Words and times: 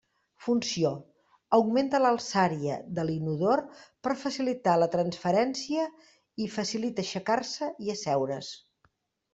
Funció: 0.43 0.91
augmenta 1.57 1.99
l'alçària 2.03 2.79
de 2.99 3.05
l'inodor 3.09 3.63
per 4.09 4.17
facilitar 4.23 4.75
la 4.85 4.89
transferència 4.97 5.85
i 6.47 6.51
facilita 6.59 7.09
aixecar-se 7.09 7.71
i 7.89 7.97
asseure's. 7.99 8.53